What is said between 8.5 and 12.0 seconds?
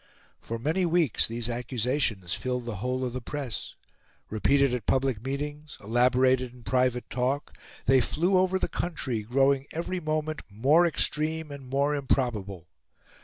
the country, growing every moment more extreme and more